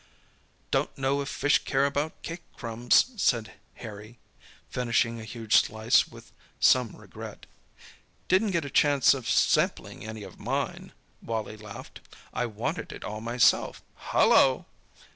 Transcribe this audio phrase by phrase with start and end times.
[0.71, 4.17] "Don't know if fish care about cake crumbs," said Harry,
[4.67, 7.45] finishing a huge slice with some regret.
[8.27, 10.91] "Didn't get a chance of sampling any of mine,"
[11.21, 11.99] Wally laughed;
[12.33, 13.83] "I wanted it all myself.
[14.09, 14.65] Hallo!"